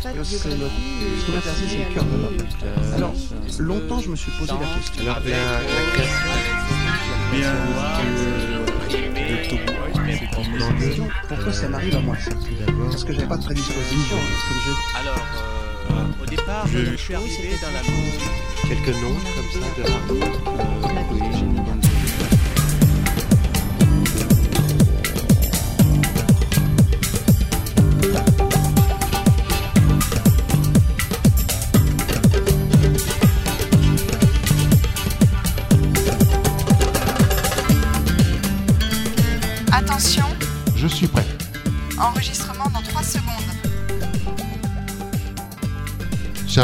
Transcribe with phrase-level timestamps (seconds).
[0.00, 0.22] C'est le
[1.94, 2.36] cœur de l'homme.
[2.94, 3.12] Alors,
[3.58, 5.04] longtemps, je me suis posé la question.
[5.04, 5.20] La, la
[5.92, 6.28] création
[11.28, 12.30] pourquoi ça m'arrive à moi ça
[12.90, 14.16] Parce que j'avais pas de prédisposition.
[14.16, 15.00] Comme.
[15.00, 15.20] Alors,
[15.90, 18.20] euh, au départ, Je- je suis arrivé dans la musique.
[18.68, 19.82] quelques noms comme ça de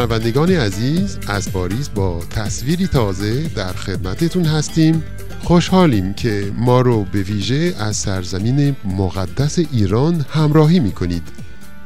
[0.04, 5.04] شنوندگان عزیز از پاریس با تصویری تازه در خدمتتون هستیم.
[5.42, 11.22] خوشحالیم که ما رو به ویژه از سرزمین مقدس ایران همراهی می کنید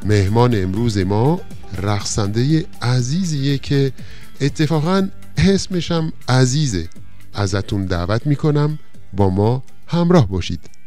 [0.04, 1.40] مهمان امروز ما
[1.82, 3.92] رقصنده عزیزیه که
[4.40, 6.88] اتفاقا اسمشم عزیزه.
[7.34, 8.78] ازتون دعوت می کنم
[9.12, 10.77] با ما همراه باشید.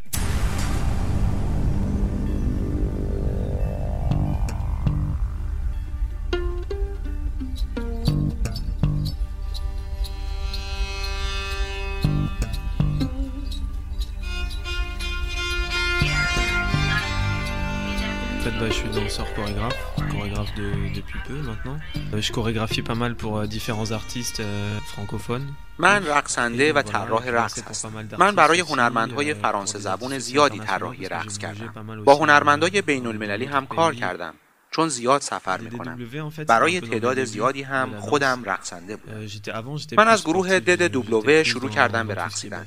[21.31, 21.77] Peu maintenant.
[22.13, 25.47] Euh, je chorégraphie pas mal pour euh, différents artistes euh, francophones.
[25.77, 28.07] من رقصنده و طراح رقص هستم.
[28.17, 32.03] من برای هنرمندهای فرانسه زبون زیادی طراحی رقص کردم.
[32.03, 34.33] با هنرمندای بین المللی هم کار کردم
[34.71, 35.99] چون زیاد سفر می‌کنم.
[36.47, 42.15] برای تعداد زیادی هم خودم رقصنده بودم من از گروه دد دبلوه شروع کردم به
[42.15, 42.65] رقصیدن.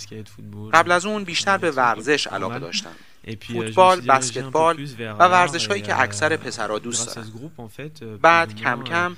[0.72, 2.90] قبل از اون بیشتر به ورزش علاقه داشتم.
[3.52, 7.30] فوتبال، بسکتبال و ورزش‌هایی که اکثر پسرها دوست دارن.
[8.22, 9.16] بعد کم کم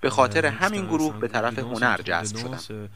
[0.00, 2.88] به خاطر همین گروه به طرف هنر جذب شدم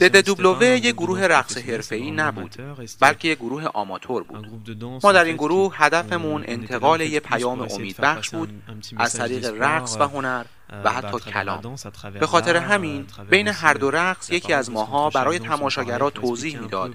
[0.00, 2.56] دد دبلوه یک گروه رقص حرفه‌ای نبود
[3.00, 4.78] بلکه یک گروه آماتور بود.
[5.02, 8.62] ما در این گروه هدفمون انتقال یک پیام امیدبخش بود
[8.96, 10.44] از طریق رقص و هنر
[10.84, 11.76] و حتی کلام.
[12.20, 16.94] به خاطر همین بین هر دو رقص یکی از ماها برای تماشاگرها توضیح می‌داد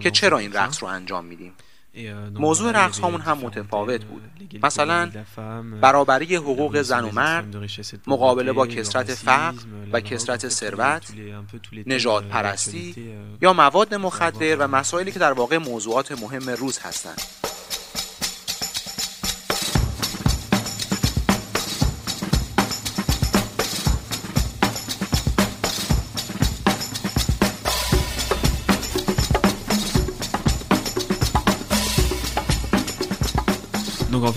[0.00, 1.52] که چرا این رقص رو انجام میدیم
[2.34, 4.22] موضوع رقص هامون هم متفاوت بود.
[4.62, 5.10] مثلا
[5.80, 7.56] برابری حقوق زن و مرد
[8.06, 11.12] مقابله با کسرت فقر و کسرت ثروت
[11.86, 12.94] نجات پرستی
[13.42, 17.22] یا مواد مخدر و مسائلی که در واقع موضوعات مهم روز هستند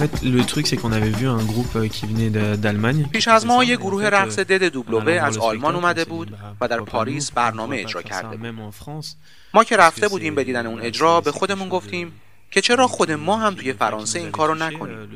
[0.02, 2.32] fait, le truc c'est qu'on avait vu un groupe euh, qui venait
[2.64, 3.08] d'Allemagne.
[3.12, 7.32] پیش از ما یک گروه رقص دد دوبلوه از آلمان اومده بود و در پاریس
[7.32, 9.06] برنامه اجرا کرده بود.
[9.54, 12.12] ما که رفته بودیم به دیدن اون اجرا به خودمون گفتیم
[12.52, 15.10] که چرا خود ما هم توی فرانسه این کارو نکنیم؟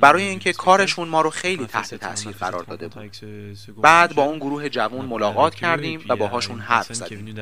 [0.00, 3.10] برای اینکه کارشون ما رو خیلی تحت تاثیر قرار داده بود.
[3.82, 7.34] بعد با اون گروه جوان ملاقات کردیم و باهاشون حرف زدیم.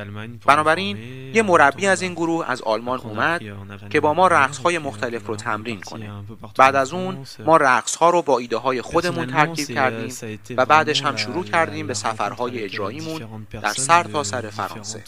[0.47, 0.97] بنابراین
[1.35, 3.43] یه مربی از این گروه از آلمان اومد
[3.91, 6.11] که با ما رقص‌های مختلف رو تمرین کنه.
[6.59, 10.15] بعد از اون ما رقص‌ها رو با ایده های خودمون ترکیب کردیم
[10.57, 15.05] و بعدش هم شروع کردیم به سفرهای اجراییمون در سر تا سر فرانسه.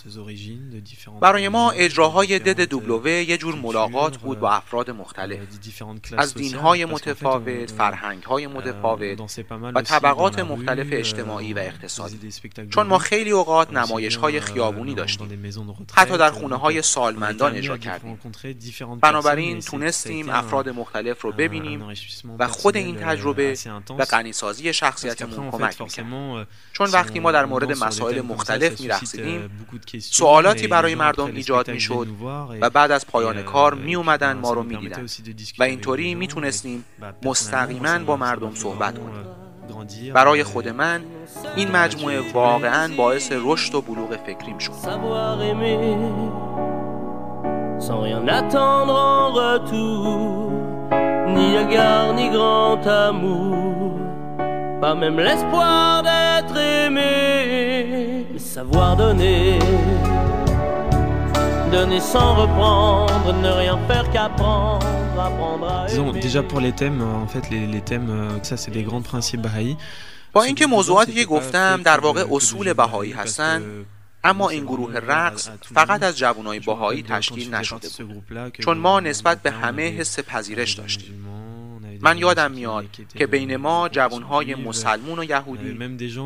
[1.21, 4.32] برای ما اجراهای دد دوبلوه یه جور ملاقات بود.
[4.39, 5.39] با افراد مختلف.
[6.19, 9.21] از دینهای متفاوت، فرهنگهای متفاوت
[9.75, 12.33] و طبقات مختلف اجتماعی و اقتصادی.
[12.71, 15.53] چون ما خیلی اوقات نمایش های خیابونی داشتیم.
[15.95, 18.19] حتی در خونه های سالمندان اجرا کردیم.
[19.01, 21.83] بنابراین تونستیم افراد مختلف رو ببینیم
[22.39, 23.57] و خود این تجربه
[23.97, 26.49] به غنیسازی شخصیتمون کمک می‌کرد.
[26.73, 29.51] چون وقتی ما در مورد مسائل مختلف میرقصیدیم
[30.01, 32.09] سوالاتی برای مردم ایجاد می‌شد
[32.61, 35.07] و بعد از پایان کار می اومدن ما رو می‌دیدن.
[35.59, 36.85] و اینطوری می‌تونستیم
[37.25, 40.13] مستقیما با مردم صحبت کنیم.
[40.15, 41.01] برای خود من
[41.57, 44.73] این مجموعه واقعا باعث رشد و بلوغ فکریم شد.
[44.73, 45.97] Savoir aimer
[47.87, 50.51] sans rien attendre en retour,
[51.35, 53.93] ni égard ni grand amour,
[54.83, 57.17] pas même l'espoir d'être aimé,
[58.33, 59.59] mais savoir donner,
[61.73, 64.87] donner sans reprendre, ne rien faire qu'apprendre,
[65.89, 68.85] Disons, déjà pour les thèmes, euh, en fait, les, les thèmes, euh, ça c'est des
[68.89, 69.77] grands principes bahaï.
[70.33, 73.87] با اینکه موضوعاتی که گفتم در واقع اصول بهایی هستند
[74.25, 79.51] اما این گروه رقص فقط از جوانای بهایی تشکیل نشده بود چون ما نسبت به
[79.51, 81.42] همه حس پذیرش داشتیم
[82.03, 82.87] من یادم میاد
[83.19, 85.79] که بین ما جوانهای مسلمون و یهودی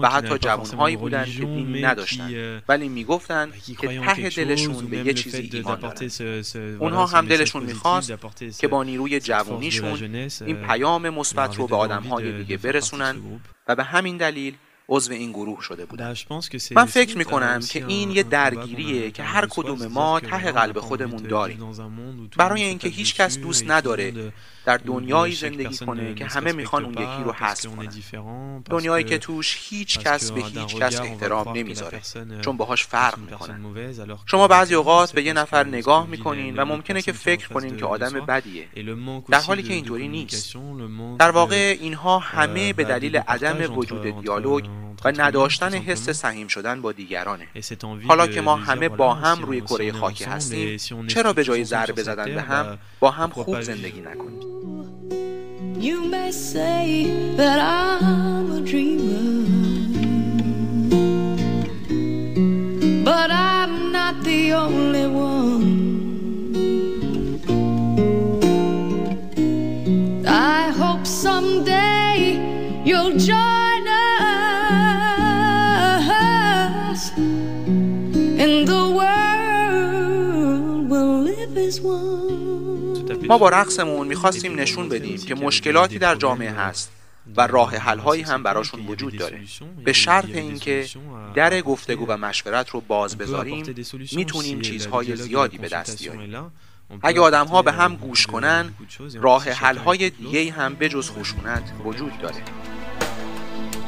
[0.02, 5.50] و حتی جوانهایی بودند که دینی نداشتند ولی می‌گفتند که ته دلشون به یه چیزی
[5.52, 8.12] ایمان دارن اونها هم دلشون می‌خواست
[8.58, 10.14] که با نیروی جوانیشون
[10.46, 13.16] این پیام مثبت رو به آدمهای دیگه برسونن
[13.68, 14.54] و به همین دلیل
[14.88, 16.14] عضو این گروه شده بودم.
[16.70, 21.72] من فکر می‌کنم که این یه درگیریه که هر کدوم ما ته قلب خودمون داریم.
[22.36, 24.32] برای اینکه هیچ کس دوست نداره
[24.64, 28.62] در دنیایی زندگی کنه که همه می‌خوان اون یکی رو حذف کنن.
[28.70, 32.00] دنیایی که توش هیچ کس به هیچ کس احترام نمی‌ذاره.
[32.42, 33.60] چون باهاش فرق می‌کنن
[34.26, 38.26] شما بعضی اوقات به یه نفر نگاه می‌کنین و ممکنه که فکر کنین که آدم
[38.26, 38.68] بدیه.
[39.30, 40.56] در حالی که اینطوری نیست.
[41.18, 44.64] در واقع اینها همه به دلیل عدم وجود دیالوگ
[45.04, 47.46] و نداشتن حس سهیم شدن با دیگرانه.
[48.08, 52.34] حالا که ما همه با هم روی کره خاکی هستیم چرا به جای ضربه زدن
[52.34, 54.40] به هم با هم خوب زندگی نکنیم؟
[55.80, 56.84] You may say
[57.36, 59.66] that I'm a dreamer
[63.06, 65.68] But I'm not the only one.
[70.26, 72.18] I hope someday
[72.84, 73.55] you'll join
[83.28, 86.90] ما با رقصمون می‌خواستیم نشون بدیم که مشکلاتی در جامعه هست
[87.36, 89.40] و راه حلهایی هم براشون وجود داره.
[89.84, 90.86] به شرط اینکه
[91.34, 93.74] در گفتگو و مشورت رو باز بذاریم
[94.12, 96.52] می‌تونیم چیزهای زیادی به دست بیاریم.
[97.02, 98.74] اگه آدم ها به هم گوش کنن
[99.14, 102.42] راه حل های دیگه هم به جز خشونت وجود داره.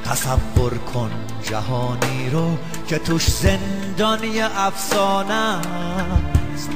[0.04, 1.10] تصور کن
[1.42, 2.58] جهانی رو
[2.88, 6.70] که توش زندانی افسانه است.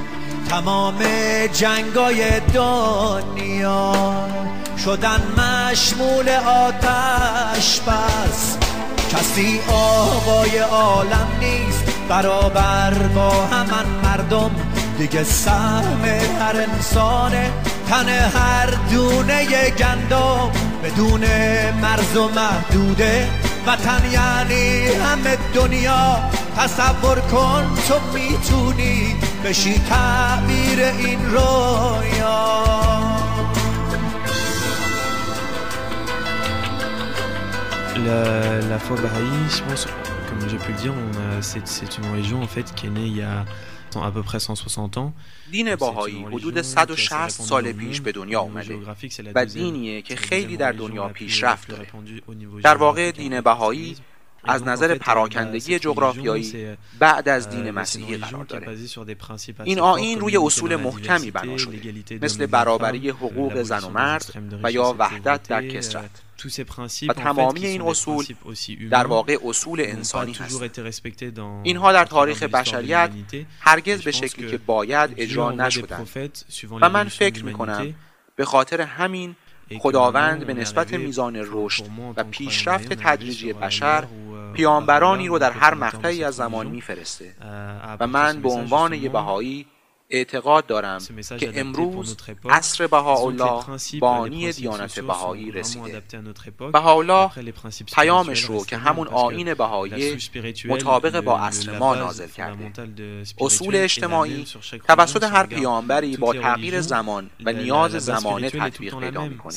[0.52, 0.98] تمام
[1.52, 3.92] جنگای دنیا
[4.84, 8.56] شدن مشمول آتش بس.
[9.12, 14.50] کسی آقای عالم نیست برابر با همان مردم.
[14.98, 16.04] دیگه سهم
[16.40, 17.50] هر انسانه
[17.88, 20.50] تن هر دونه گندم.
[20.84, 21.20] بدون
[21.82, 23.28] مرز و محدوده
[23.66, 26.16] وطن یعنی همه دنیا.
[26.56, 32.62] تصور کن تو می‌تونی بشی تعبیر این رویا
[38.06, 39.86] La, la foi bahaï, je pense,
[40.28, 40.94] comme j'ai pu le dire,
[41.40, 43.44] c'est une religion en fait qui est née il y a
[44.00, 45.12] à peu près 160 ans.
[45.50, 48.78] دین باهایی حدود 160 سال پیش به دنیا اومده
[49.34, 51.86] و دینیه که خیلی در دنیا پیشرفت داره.
[52.62, 53.96] در واقع دین بهایی
[54.44, 58.76] از نظر پراکندگی جغرافیایی بعد از دین مسیحی قرار داره.
[59.64, 62.04] این آین روی اصول محکمی بنا شده.
[62.22, 66.10] مثل برابری حقوق زن و مرد و یا وحدت در کسرت
[67.08, 68.24] و تمامی این اصول
[68.90, 71.60] در واقع اصول انسانی هستند.
[71.62, 73.10] اینها در تاریخ بشریت
[73.60, 76.08] هرگز به شکلی که باید اجرا نشدند.
[76.80, 77.94] و من فکر می‌کنم
[78.36, 79.36] به خاطر همین
[79.80, 81.84] خداوند به نسبت میزان رشد
[82.16, 84.04] و پیشرفت تدریجی بشر
[84.54, 87.34] پیامبرانی رو در هر مقطعی از زمان میفرسته.
[88.00, 89.66] و من به عنوان یه بهایی
[90.12, 91.00] اعتقاد دارم
[91.38, 92.16] که امروز
[92.50, 93.64] عصر بهاءالله
[94.00, 96.02] بانی دیانت بهایی رسیده.
[96.72, 97.30] بهاءالله
[97.94, 100.18] پیامش رو که همون آین بهایی
[100.68, 102.72] مطابق با عصر ما نازل کرده.
[103.40, 104.46] اصول اجتماعی
[104.88, 109.54] توسط هر پیامبری با تغییر زمان و نیاز زمانه تطبیق پیدا می‌کنه.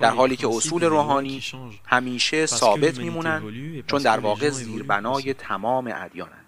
[0.00, 1.42] در حالی که اصول روحانی
[1.84, 3.42] همیشه ثابت میمونن
[3.86, 6.44] چون در واقع زیربنای تمام ادیانن.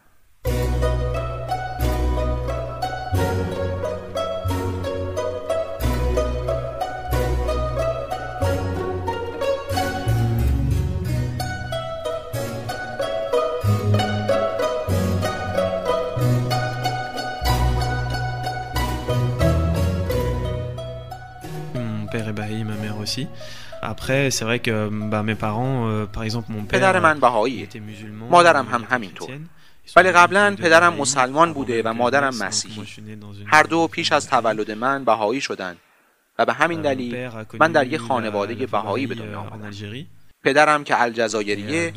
[23.17, 23.29] Aussi.
[23.83, 27.69] Après, c'est vrai que bah, mes parents, euh, par exemple mon père پدر من بهایی.
[28.31, 29.31] مادرم هم همینطور.
[29.97, 32.83] ولی قبلا پدرم مسلمان بوده و مادرم مسیحی.
[33.47, 35.77] هر دو پیش از تولد من بهایی شدند
[36.39, 37.31] و به همین دلیل
[37.61, 39.71] من در یک خانواده بهایی به دنیا آمدم
[40.47, 41.93] پدرم که الجزایریه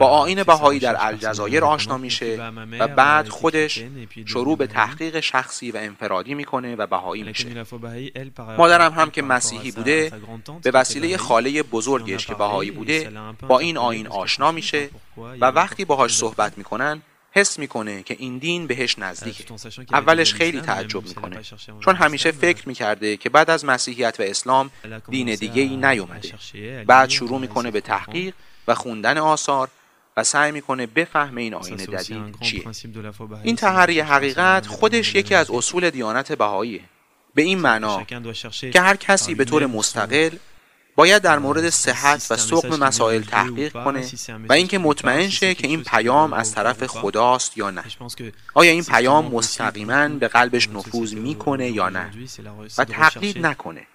[0.00, 3.84] با آین بهایی در الجزایر آشنا میشه و بعد خودش
[4.24, 7.64] شروع به تحقیق شخصی و انفرادی می‌کنه و بهایی میشه.
[8.58, 10.12] مادرم هم که مسیحی بوده
[10.62, 13.10] به وسیله خاله بزرگش که بهایی بوده
[13.48, 14.88] با این آین آشنا میشه
[15.40, 17.02] و وقتی باهاش صحبت می‌کنن
[17.36, 19.44] حس می‌کنه که این دین بهش نزدیکه.
[19.92, 21.40] اولش خیلی تعجب می‌کنه.
[21.80, 24.70] چون همیشه فکر می‌کرده که بعد از مسیحیت و اسلام
[25.10, 26.34] دین دیگه ای نیومده.
[26.84, 28.34] بعد شروع می‌کنه به تحقیق
[28.68, 29.68] و خوندن آثار
[30.16, 32.64] و سعی می‌کنه بفهمه این آین جدید چیه.
[33.42, 36.80] این تحری حقیقت خودش یکی از اصول دیانت بهاییه.
[37.34, 38.04] به این معنا
[38.72, 40.36] که هر کسی به طور مستقل
[40.96, 44.06] باید در مورد صحت و سقم مسائل تحقیق کنه
[44.48, 47.84] و اینکه مطمئن شه که این پیام از طرف خداست یا نه؟
[48.54, 52.10] آیا این پیام مستقیما به قلبش نفوذ می‌کنه یا نه؟
[52.78, 53.86] و تقلید نکنه.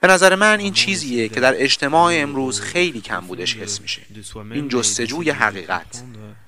[0.00, 4.02] به نظر من این چیزیه که در اجتماع امروز خیلی کم بودش حس میشه.
[4.52, 6.02] این جستجوی حقیقت.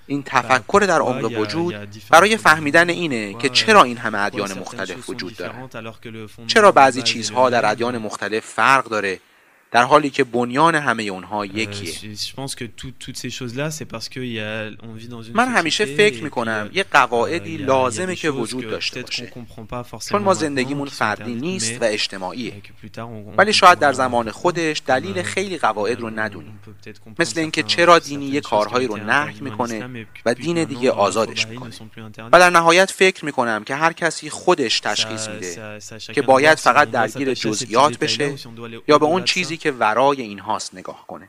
[0.06, 1.74] این تفکر در عمق وجود
[2.10, 5.68] برای فهمیدن اینه که چرا این همه ادیان مختلف وجود دارن
[6.46, 9.20] چرا بعضی چیزها در ادیان مختلف فرق داره
[9.74, 11.94] در حالی که بنیان همه اونها یکیه.
[15.34, 19.32] من همیشه فکر می‌کنم یه قواعدی لازمه که وجود داشته باشه.
[20.10, 22.52] چون ما زندگیمون فردی نیست و اجتماعیه.
[23.38, 26.60] ولی شاید در زمان خودش دلیل خیلی قواعد رو ندونیم.
[27.18, 31.70] مثل اینکه چرا دینی یه کارهایی رو نهی می‌کنه و دین دیگه آزادش می‌کنه.
[32.32, 35.78] و در نهایت فکر می‌کنم که هر کسی خودش تشخیص میده
[36.14, 38.34] که باید فقط درگیر جزئیات بشه
[38.88, 41.28] یا به اون چیزی که ورای این هاست نگاه کنه.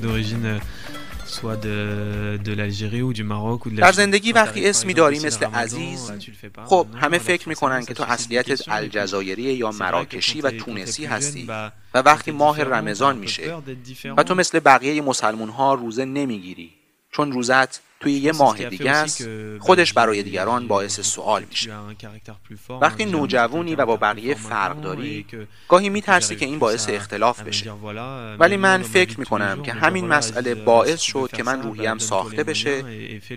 [0.00, 0.60] D'origine
[3.76, 6.12] در زندگی وقتی اسمی داری مثل عزیز
[6.66, 11.46] خب همه فکر می‌کنن که تو اصلیتت الجزایری یا مراکشی و تونسی هستی.
[11.94, 13.62] و وقتی ماه رمضان میشه.
[14.16, 16.70] و تو مثل بقیه مسلمون ها روزه نمی‌گیری.
[17.12, 19.28] چون روزت توی یه ماه دیگه است
[19.58, 21.72] خودش برای دیگران باعث سوال میشه.
[22.80, 25.26] وقتی نوجوانی و با بقیه فرق داری
[25.68, 27.72] گاهی میترسی که این باعث اختلاف بشه.
[28.38, 32.84] ولی من فکر می‌کنم که همین مسئله باعث شد که من روحیم ساخته بشه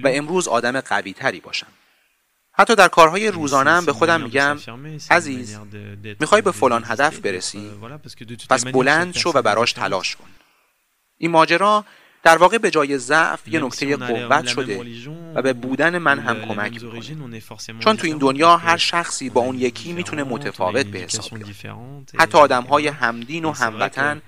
[0.03, 1.67] و امروز آدم قوی تری باشم.
[2.51, 4.58] حتی در کارهای روزانم به خودم میگم
[5.12, 5.60] عزیز
[6.20, 7.72] می‌خوای به فلان هدف برسی؟
[8.50, 10.27] پس بلند شو و براش تلاش کن.
[11.17, 11.86] این ماجرا
[12.23, 14.81] در واقع به جای ضعف یه نکته قوت شده
[15.35, 16.79] و به بودن من هم کمک
[17.79, 22.37] چون تو این دنیا هر شخصی با اون یکی می‌تونه متفاوت به حساب بیاد حتی
[22.37, 24.21] آدم های همدین و هموطن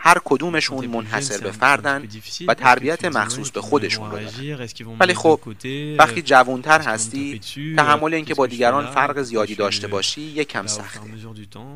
[0.00, 2.08] هر کدومشون منحصر به فردن
[2.48, 4.56] و تربیت مخصوص به خودشون رو دارن.
[5.00, 5.40] ولی خب
[5.98, 7.40] وقتی جوانتر هستی
[7.76, 11.00] تحمل اینکه با دیگران فرق زیادی داشته باشی یکم سخته.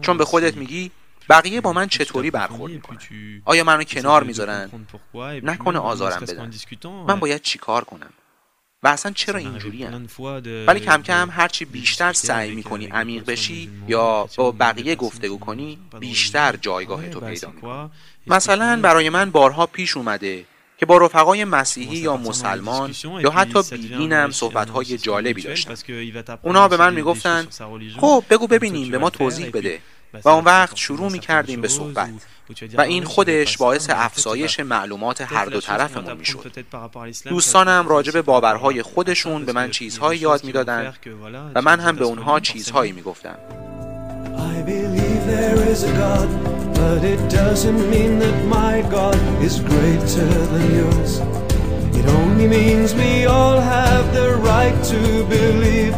[0.00, 0.90] چون به خودت میگی
[1.28, 2.98] بقیه با من چطوری برخورد می‌کنن؟
[3.44, 4.70] آیا منو کنار می‌ذارن؟
[5.42, 6.50] نکنه آزارم بدن.
[7.08, 8.10] من باید چیکار کنم؟
[8.82, 9.86] و اصلا چرا اینجوری
[10.66, 16.56] ولی کم کم هرچی بیشتر سعی می‌کنی عمیق بشی یا با بقیه گفتگو کنی بیشتر
[16.56, 17.90] جایگاه تو پیدا می‌کنی.
[18.26, 20.44] مثلا برای من بارها پیش اومده
[20.78, 25.74] که با رفقای مسیحی یا مسلمان یا حتی بیدینم صحبتهای جالبی داشتن.
[26.42, 27.46] اونا به من می‌گفتن
[27.96, 29.80] خب بگو ببینیم به ما توضیح بده.
[30.24, 32.10] و اون وقت شروع می کردیم به صحبت.
[32.74, 36.64] و این خودش باعث افزایش معلومات هر دو طرفمون می شد
[37.24, 40.96] دوستانم راجع به باورهای خودشون به من چیزهایی یاد می‌دادند
[41.54, 43.38] و من هم به اونها چیزهایی می گفتم
[52.02, 55.00] It only means we all have the right to
[55.34, 55.94] believe.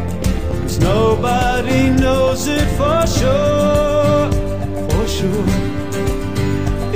[0.62, 4.03] Cause nobody knows it for sure.
[5.18, 5.44] Sure.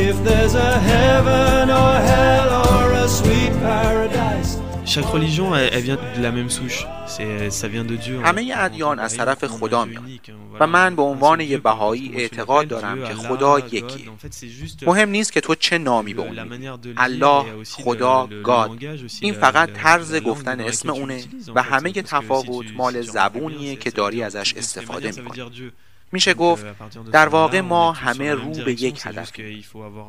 [0.08, 4.50] If there's a heaven or hell or a sweet paradise.
[4.94, 6.80] Chaque religion, elle, elle, vient de la même souche.
[7.60, 8.20] Ça vient de Dieu.
[8.24, 10.02] همه ادیان از طرف خدا میاد
[10.60, 14.10] و من به عنوان یه بهایی اعتقاد دارم که خدا یکی.
[14.86, 18.70] مهم نیست که تو چه نامی به اون الله خدا گاد
[19.20, 21.24] این فقط طرز گفتن اسم اونه.
[21.54, 25.70] و همه تفاوت مال زبونیه که داری ازش استفاده می‌کنی.
[26.12, 26.66] میشه گفت
[27.12, 29.64] در واقع ما همه رو به یک هدفیم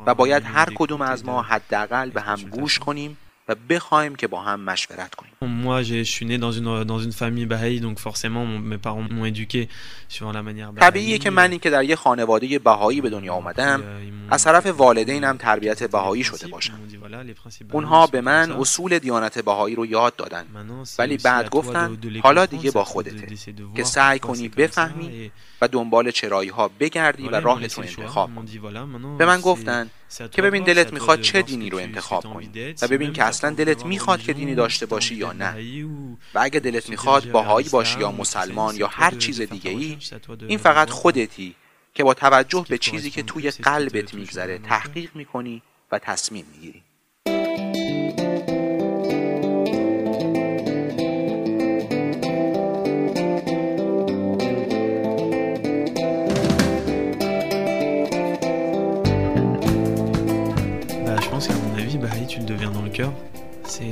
[0.06, 3.16] و باید هر کدوم از ما حداقل به هم گوش کنیم.
[3.50, 5.32] و بخوایم که با هم مشورت کنیم.
[5.64, 9.24] Moi, je suis né dans une, dans une famille bahaï, donc forcément, mes parents m'ont
[9.24, 9.68] éduqué
[10.08, 13.82] sur la manière طبیعیه که منی که در یه خانواده بهایی به دنیا آمدم
[14.30, 16.80] از طرف والدینم تربیت بهایی شده باشم.
[17.72, 20.44] اونها به من اصول دیانت بهایی رو یاد دادن.
[20.98, 23.36] ولی بعد گفتن حالا دیگه با خودته
[23.76, 25.30] که سعی کنی بفهمی
[25.60, 28.30] و دنبال چرایی ها بگردی و راه تو انتخاب
[29.18, 29.90] به من گفتن
[30.32, 34.20] که ببین دلت می‌خواد چه دینی رو انتخاب کنی؟ و ببین که اصلا دلت می‌خواد
[34.20, 35.56] که دینی داشته باشی یا نه.
[36.34, 39.98] و اگه دلت می‌خواد باهایی باشی یا مسلمان یا هر چیز دیگه ای
[40.48, 41.54] این فقط خودتی
[41.94, 45.62] که با توجه به چیزی که توی قلبت میگذره تحقیق می‌کنی
[45.92, 46.82] و تصمیم می‌گیری.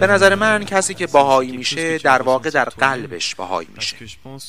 [0.01, 3.97] به نظر من کسی که باهایی میشه در واقع در قلبش باهایی میشه.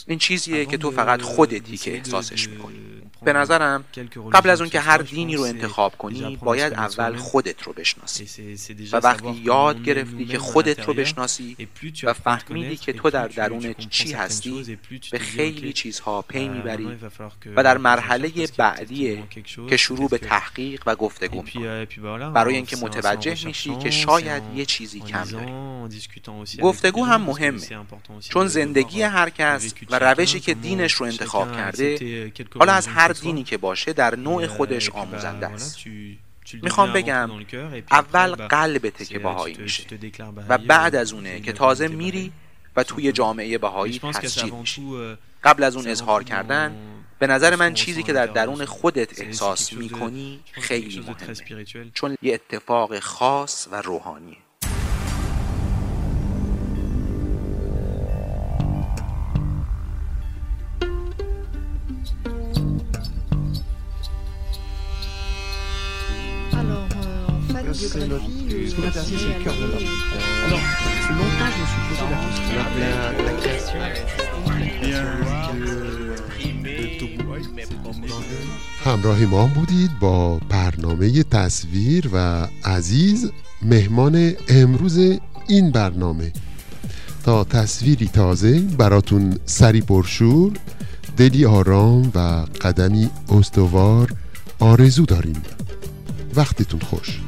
[0.07, 2.88] این چیزیه که تو فقط خودتی که احساسش می‌کنی.
[3.21, 3.85] به نظرم
[4.33, 8.55] قبل از اون که هر دینی رو انتخاب کنی باید اول خودت رو بشناسی.
[8.91, 11.57] و وقتی یاد گرفتی که خودت رو بشناسی
[12.03, 14.77] و فهمیدی که تو در درون چی هستی
[15.11, 16.87] به خیلی چیزها پی می‌بری
[17.55, 19.23] و در مرحله بعدیه
[19.69, 21.43] که شروع به تحقیق و گفتگو
[22.33, 25.51] برای اینکه متوجه میشی که شاید یه چیزی کم داری.
[26.61, 27.61] گفتگو هم مهمه.
[28.19, 33.43] چون زندگی هر کس و روشی که دینش رو انتخاب کرده حالا از هر دینی
[33.43, 35.77] که باشه در نوع خودش آموزنده است.
[36.61, 37.29] می‌خوام بگم
[37.91, 39.83] اول قلبته که باهایی میشه.
[40.49, 42.31] و بعد از اونه که تازه میری
[42.75, 44.81] و توی جامعه بهایی تسجیل میشی
[45.43, 46.75] قبل از اون اظهار کردن
[47.19, 51.65] به نظر من چیزی که در درون خودت احساس می‌کنی خیلی مهمه.
[51.93, 54.37] چون یه اتفاق خاص و روحانیه.
[67.73, 68.25] C'est notre.
[68.25, 69.89] Ce qui m'intéresse, c'est le cœur de l'homme.
[70.45, 70.65] Alors,
[71.19, 72.55] longtemps, je me suis posé la question.
[72.55, 73.79] La, la question.
[78.85, 84.97] همراه ما بودید با برنامه تصویر و عزیز مهمان امروز
[85.47, 86.31] این برنامه
[87.23, 90.53] تا تصویری تازه براتون سری پرشور
[91.17, 94.13] دلی آرام و قدمی استوار
[94.59, 95.41] آرزو داریم
[96.35, 97.21] وقتتون خوش